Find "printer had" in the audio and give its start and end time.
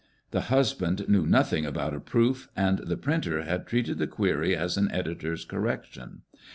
2.97-3.67